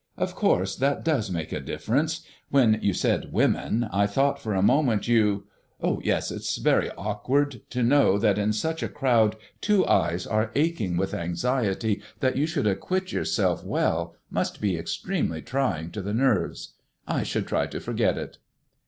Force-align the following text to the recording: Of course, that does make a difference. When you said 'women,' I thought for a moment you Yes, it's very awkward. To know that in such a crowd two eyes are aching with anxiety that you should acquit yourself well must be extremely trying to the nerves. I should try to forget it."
Of 0.17 0.33
course, 0.33 0.75
that 0.77 1.05
does 1.05 1.29
make 1.29 1.51
a 1.51 1.59
difference. 1.61 2.21
When 2.49 2.79
you 2.81 2.91
said 2.91 3.31
'women,' 3.31 3.87
I 3.91 4.07
thought 4.07 4.39
for 4.41 4.55
a 4.55 4.61
moment 4.63 5.07
you 5.07 5.43
Yes, 6.01 6.31
it's 6.31 6.57
very 6.57 6.89
awkward. 6.97 7.61
To 7.69 7.83
know 7.83 8.17
that 8.17 8.39
in 8.39 8.51
such 8.51 8.81
a 8.81 8.89
crowd 8.89 9.35
two 9.61 9.85
eyes 9.85 10.25
are 10.25 10.49
aching 10.55 10.97
with 10.97 11.13
anxiety 11.13 12.01
that 12.19 12.35
you 12.35 12.47
should 12.47 12.65
acquit 12.65 13.11
yourself 13.11 13.63
well 13.63 14.15
must 14.31 14.59
be 14.59 14.75
extremely 14.75 15.43
trying 15.43 15.91
to 15.91 16.01
the 16.01 16.15
nerves. 16.15 16.73
I 17.07 17.21
should 17.21 17.45
try 17.45 17.67
to 17.67 17.79
forget 17.79 18.17
it." 18.17 18.39